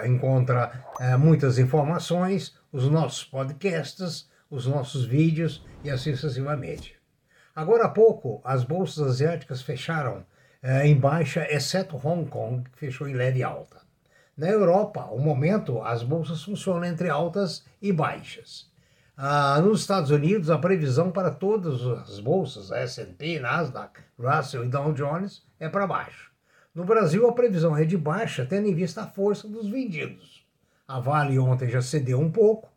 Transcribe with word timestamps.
encontra 0.05 0.85
é, 0.99 1.17
muitas 1.17 1.61
informações, 1.61 2.59
os 2.73 2.91
nossos 2.91 3.23
podcasts, 3.23 4.29
os 4.51 4.67
nossos 4.67 5.05
vídeos 5.05 5.65
e 5.85 5.91
assim 5.91 6.13
sucessivamente. 6.17 7.04
Agora 7.55 7.85
há 7.85 7.89
pouco, 7.89 8.41
as 8.45 8.65
bolsas 8.65 9.07
asiáticas 9.07 9.63
fecharam 9.63 10.27
eh, 10.61 10.89
em 10.89 10.99
baixa, 10.99 11.47
exceto 11.49 12.01
Hong 12.05 12.29
Kong, 12.29 12.69
que 12.71 12.79
fechou 12.79 13.07
em 13.07 13.15
leve 13.15 13.45
alta. 13.45 13.81
Na 14.37 14.49
Europa, 14.49 15.05
o 15.13 15.21
momento, 15.21 15.81
as 15.81 16.03
bolsas 16.03 16.43
funcionam 16.43 16.85
entre 16.85 17.09
altas 17.09 17.65
e 17.81 17.93
baixas. 17.93 18.69
Ah, 19.17 19.61
nos 19.61 19.83
Estados 19.83 20.11
Unidos, 20.11 20.51
a 20.51 20.59
previsão 20.59 21.13
para 21.13 21.31
todas 21.31 21.81
as 21.87 22.19
bolsas, 22.19 22.73
S&P, 22.73 23.39
Nasdaq, 23.39 24.01
Russell 24.19 24.65
e 24.65 24.69
Dow 24.69 24.93
Jones, 24.93 25.47
é 25.61 25.69
para 25.69 25.87
baixo. 25.87 26.33
No 26.75 26.85
Brasil, 26.85 27.25
a 27.29 27.33
previsão 27.33 27.77
é 27.77 27.85
de 27.85 27.97
baixa, 27.97 28.45
tendo 28.45 28.67
em 28.67 28.75
vista 28.75 29.03
a 29.03 29.07
força 29.07 29.47
dos 29.47 29.69
vendidos. 29.69 30.45
A 30.89 30.99
Vale 30.99 31.39
ontem 31.39 31.69
já 31.69 31.81
cedeu 31.81 32.19
um 32.19 32.33
pouco, 32.33 32.69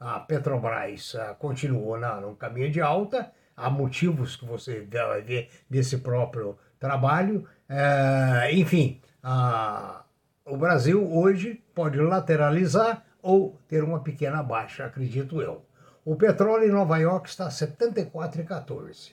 a 0.00 0.18
Petrobras 0.18 1.14
ah, 1.14 1.36
continuou 1.38 1.96
na, 1.96 2.20
no 2.20 2.34
caminho 2.34 2.72
de 2.72 2.80
alta 2.80 3.30
há 3.56 3.70
motivos 3.70 4.36
que 4.36 4.44
você 4.44 4.86
vai 4.90 5.22
ver 5.22 5.50
nesse 5.68 5.98
próprio 5.98 6.58
trabalho. 6.78 7.46
É, 7.68 8.50
enfim, 8.52 9.00
a, 9.22 10.04
o 10.44 10.56
Brasil 10.56 11.02
hoje 11.10 11.62
pode 11.74 11.98
lateralizar 11.98 13.04
ou 13.22 13.58
ter 13.68 13.82
uma 13.82 14.00
pequena 14.00 14.42
baixa, 14.42 14.84
acredito 14.84 15.40
eu. 15.40 15.64
O 16.04 16.16
petróleo 16.16 16.68
em 16.68 16.72
Nova 16.72 16.98
York 16.98 17.28
está 17.28 17.46
a 17.46 17.50
74,14. 17.50 19.12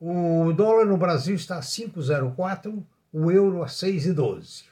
O 0.00 0.52
dólar 0.52 0.86
no 0.86 0.96
Brasil 0.96 1.34
está 1.34 1.58
a 1.58 1.60
5,04, 1.60 2.82
o 3.12 3.30
euro 3.30 3.62
a 3.62 3.66
6,12. 3.66 4.64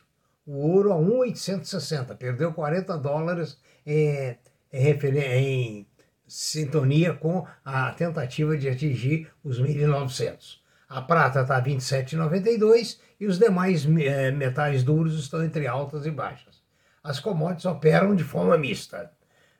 O 0.46 0.70
ouro 0.70 0.92
a 0.92 0.96
1,860, 0.96 2.14
perdeu 2.14 2.52
40 2.52 2.96
dólares 2.96 3.58
em, 3.84 4.38
em, 4.72 4.98
em 5.02 5.86
sintonia 6.26 7.14
com 7.14 7.46
a 7.64 7.92
tentativa 7.92 8.56
de 8.56 8.68
atingir 8.68 9.30
os 9.44 9.60
1.900. 9.60 10.58
A 10.88 11.02
prata 11.02 11.42
está 11.42 11.60
27,92 11.60 12.98
e 13.18 13.26
os 13.26 13.38
demais 13.38 13.86
eh, 13.86 14.30
metais 14.30 14.82
duros 14.82 15.18
estão 15.18 15.44
entre 15.44 15.66
altas 15.66 16.06
e 16.06 16.10
baixas. 16.10 16.62
As 17.02 17.18
commodities 17.18 17.66
operam 17.66 18.14
de 18.14 18.24
forma 18.24 18.56
mista. 18.56 19.10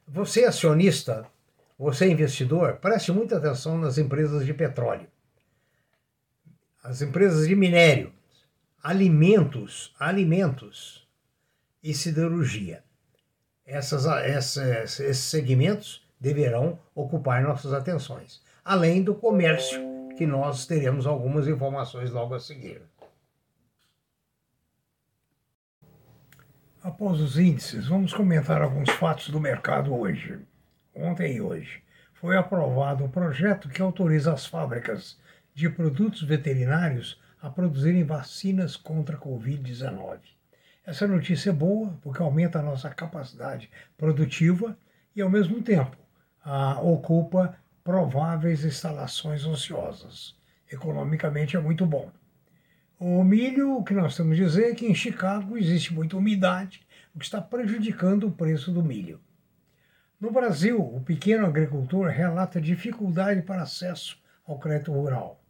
Você 0.06 0.44
acionista, 0.44 1.26
você 1.78 2.09
investidor, 2.09 2.76
preste 2.76 3.10
muita 3.10 3.38
atenção 3.38 3.76
nas 3.76 3.99
empresas 3.99 4.47
de 4.47 4.55
petróleo, 4.55 5.09
as 6.82 7.03
empresas 7.03 7.49
de 7.49 7.56
minério, 7.56 8.12
alimentos, 8.82 9.93
alimentos 9.99 11.09
e 11.82 11.93
siderurgia. 11.93 12.84
Essas, 13.66 14.06
esses 14.56 15.19
segmentos 15.19 16.06
deverão 16.21 16.78
ocupar 16.94 17.43
nossas 17.43 17.72
atenções, 17.72 18.43
além 18.65 19.03
do 19.03 19.15
comércio, 19.15 19.81
que 20.16 20.27
nós 20.27 20.66
teremos 20.66 21.06
algumas 21.06 21.47
informações 21.47 22.10
logo 22.10 22.34
a 22.34 22.41
seguir. 22.41 22.82
Após 26.82 27.21
os 27.21 27.38
índices, 27.38 27.88
vamos 27.88 28.15
comentar 28.15 28.62
alguns 28.62 28.88
fatos 28.91 29.28
do 29.28 29.41
mercado 29.41 29.94
hoje. 29.94 30.38
Ontem 30.94 31.37
e 31.37 31.41
hoje 31.41 31.82
foi 32.15 32.37
aprovado 32.37 33.05
um 33.05 33.10
projeto 33.10 33.69
que 33.69 33.82
autoriza 33.82 34.32
as 34.32 34.47
fábricas 34.47 35.19
de 35.53 35.69
produtos 35.69 36.22
veterinários 36.22 37.21
a 37.43 37.50
produzirem 37.50 38.05
vacinas 38.05 38.76
contra 38.76 39.16
a 39.16 39.21
Covid-19. 39.21 40.21
Essa 40.87 41.06
notícia 41.06 41.50
é 41.50 41.53
boa 41.53 41.99
porque 42.00 42.22
aumenta 42.22 42.60
a 42.60 42.62
nossa 42.62 42.88
capacidade 42.88 43.69
produtiva 43.99 44.78
e, 45.15 45.21
ao 45.21 45.28
mesmo 45.28 45.60
tempo, 45.60 45.97
ah, 46.48 46.80
ocupa 46.80 47.56
prováveis 47.82 48.64
instalações 48.64 49.44
ociosas. 49.44 50.36
Economicamente 50.70 51.56
é 51.56 51.60
muito 51.60 51.84
bom. 51.84 52.10
O 53.00 53.24
milho, 53.24 53.76
o 53.76 53.84
que 53.84 53.92
nós 53.92 54.16
temos 54.16 54.38
a 54.38 54.44
dizer 54.44 54.70
é 54.70 54.74
que 54.74 54.86
em 54.86 54.94
Chicago 54.94 55.58
existe 55.58 55.92
muita 55.92 56.16
umidade, 56.16 56.86
o 57.12 57.18
que 57.18 57.24
está 57.24 57.42
prejudicando 57.42 58.28
o 58.28 58.30
preço 58.30 58.70
do 58.70 58.82
milho. 58.82 59.20
No 60.20 60.30
Brasil, 60.30 60.80
o 60.80 61.00
pequeno 61.00 61.46
agricultor 61.46 62.06
relata 62.06 62.60
dificuldade 62.60 63.42
para 63.42 63.62
acesso 63.62 64.16
ao 64.46 64.58
crédito 64.58 64.92
rural. 64.92 65.42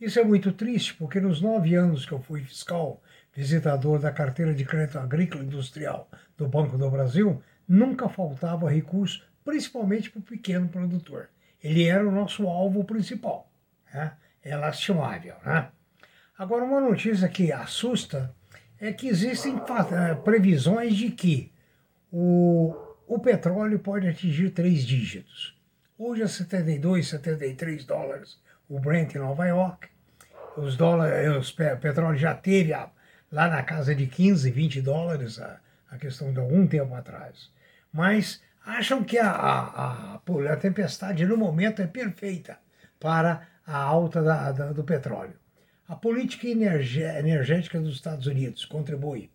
Isso 0.00 0.20
é 0.20 0.24
muito 0.24 0.52
triste, 0.52 0.94
porque 0.94 1.20
nos 1.20 1.40
nove 1.40 1.74
anos 1.74 2.06
que 2.06 2.12
eu 2.12 2.20
fui 2.20 2.42
fiscal 2.42 3.02
visitador 3.34 3.98
da 3.98 4.12
carteira 4.12 4.54
de 4.54 4.64
crédito 4.64 4.98
agrícola 4.98 5.42
industrial 5.42 6.08
do 6.36 6.46
Banco 6.46 6.78
do 6.78 6.88
Brasil, 6.88 7.42
nunca 7.66 8.08
faltava 8.08 8.70
recurso 8.70 9.26
principalmente 9.44 10.10
para 10.10 10.20
o 10.20 10.22
pequeno 10.22 10.68
produtor. 10.68 11.28
Ele 11.62 11.84
era 11.84 12.06
o 12.06 12.12
nosso 12.12 12.48
alvo 12.48 12.84
principal. 12.84 13.50
Né? 13.92 14.12
É 14.42 14.56
lastimável. 14.56 15.34
Né? 15.44 15.68
Agora, 16.36 16.64
uma 16.64 16.80
notícia 16.80 17.28
que 17.28 17.52
assusta 17.52 18.34
é 18.80 18.92
que 18.92 19.08
existem 19.08 19.56
eh, 19.56 20.14
previsões 20.16 20.96
de 20.96 21.10
que 21.10 21.52
o, 22.10 22.74
o 23.06 23.18
petróleo 23.18 23.78
pode 23.78 24.08
atingir 24.08 24.50
três 24.50 24.84
dígitos. 24.84 25.56
Hoje 25.96 26.22
é 26.22 26.26
72, 26.26 27.08
73 27.08 27.84
dólares 27.84 28.38
o 28.68 28.80
Brent 28.80 29.14
em 29.14 29.18
Nova 29.18 29.46
York. 29.46 29.88
Os 30.56 30.76
dólares, 30.76 31.50
o 31.50 31.56
petróleo 31.80 32.16
já 32.16 32.34
teve 32.34 32.72
a, 32.72 32.88
lá 33.30 33.48
na 33.48 33.62
casa 33.62 33.94
de 33.94 34.06
15, 34.06 34.50
20 34.50 34.80
dólares 34.80 35.38
a, 35.40 35.60
a 35.90 35.98
questão 35.98 36.32
de 36.32 36.40
algum 36.40 36.66
tempo 36.66 36.94
atrás. 36.94 37.50
Mas 37.92 38.42
acham 38.64 39.04
que 39.04 39.18
a, 39.18 39.30
a, 39.30 40.14
a, 40.14 40.20
a 40.52 40.56
tempestade 40.56 41.26
no 41.26 41.36
momento 41.36 41.82
é 41.82 41.86
perfeita 41.86 42.58
para 42.98 43.46
a 43.66 43.76
alta 43.76 44.22
da, 44.22 44.52
da, 44.52 44.72
do 44.72 44.84
petróleo. 44.84 45.34
A 45.86 45.94
política 45.94 46.48
energética 46.48 47.78
dos 47.78 47.94
Estados 47.94 48.26
Unidos 48.26 48.64
contribui. 48.64 49.30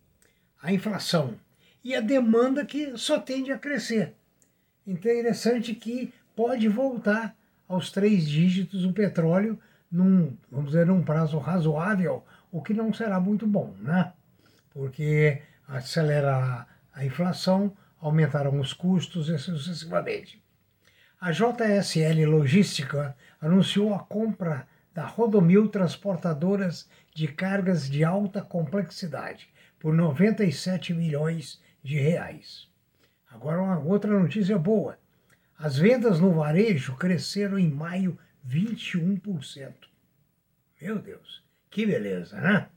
A 0.60 0.72
inflação 0.72 1.36
e 1.82 1.94
a 1.94 2.00
demanda 2.00 2.64
que 2.66 2.96
só 2.98 3.18
tende 3.18 3.52
a 3.52 3.58
crescer. 3.58 4.14
Interessante 4.86 5.74
que 5.74 6.12
pode 6.34 6.68
voltar 6.68 7.34
aos 7.68 7.92
três 7.92 8.28
dígitos 8.28 8.84
o 8.84 8.92
petróleo 8.92 9.58
num, 9.90 10.36
vamos 10.50 10.72
dizer, 10.72 10.86
num 10.86 11.02
prazo 11.02 11.38
razoável, 11.38 12.24
o 12.50 12.62
que 12.62 12.74
não 12.74 12.92
será 12.92 13.20
muito 13.20 13.46
bom, 13.46 13.74
né? 13.78 14.12
Porque 14.72 15.42
acelera 15.66 16.66
a 16.92 17.04
inflação, 17.04 17.72
aumentaram 18.00 18.58
os 18.58 18.72
custos 18.72 19.28
e 19.28 19.38
sucessivamente. 19.38 20.42
A 21.20 21.32
JSL 21.32 22.24
Logística 22.24 23.14
anunciou 23.40 23.94
a 23.94 23.98
compra 23.98 24.66
da 24.94 25.06
Rodomil 25.06 25.68
Transportadoras 25.68 26.88
de 27.14 27.28
Cargas 27.28 27.88
de 27.88 28.02
Alta 28.02 28.40
Complexidade 28.40 29.48
por 29.78 29.94
97 29.94 30.94
milhões 30.94 31.60
de 31.82 31.98
reais. 31.98 32.68
Agora 33.30 33.62
uma 33.62 33.78
outra 33.78 34.18
notícia 34.18 34.58
boa. 34.58 34.98
As 35.58 35.76
vendas 35.76 36.18
no 36.18 36.32
varejo 36.32 36.96
cresceram 36.96 37.58
em 37.58 37.70
maio 37.70 38.18
21%. 38.48 39.72
Meu 40.80 40.98
Deus, 40.98 41.44
que 41.70 41.84
beleza, 41.84 42.40
né? 42.40 42.68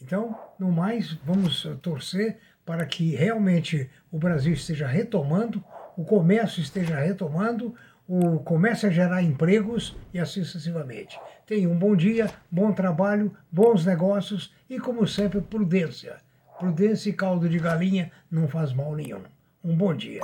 Então, 0.00 0.38
no 0.58 0.70
mais, 0.70 1.12
vamos 1.24 1.62
torcer 1.82 2.38
para 2.70 2.86
que 2.86 3.16
realmente 3.16 3.90
o 4.12 4.16
Brasil 4.16 4.52
esteja 4.52 4.86
retomando, 4.86 5.60
o 5.96 6.04
comércio 6.04 6.62
esteja 6.62 7.00
retomando, 7.00 7.74
o 8.06 8.38
comece 8.38 8.86
a 8.86 8.90
gerar 8.90 9.24
empregos 9.24 9.96
e 10.14 10.20
assim 10.20 10.44
sucessivamente. 10.44 11.18
Tenha 11.44 11.68
um 11.68 11.76
bom 11.76 11.96
dia, 11.96 12.30
bom 12.48 12.72
trabalho, 12.72 13.36
bons 13.50 13.84
negócios 13.84 14.54
e, 14.68 14.78
como 14.78 15.04
sempre, 15.04 15.40
prudência. 15.40 16.18
Prudência 16.60 17.10
e 17.10 17.12
caldo 17.12 17.48
de 17.48 17.58
galinha 17.58 18.12
não 18.30 18.46
faz 18.46 18.72
mal 18.72 18.94
nenhum. 18.94 19.22
Um 19.64 19.76
bom 19.76 19.92
dia. 19.92 20.22